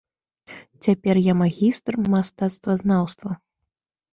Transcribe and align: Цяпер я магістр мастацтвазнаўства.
Цяпер 0.87 1.15
я 1.25 1.33
магістр 1.41 1.93
мастацтвазнаўства. 2.15 3.31